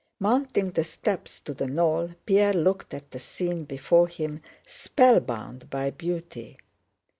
[0.19, 5.91] Mounting the steps to the knoll Pierre looked at the scene before him, spellbound by
[5.91, 6.57] beauty.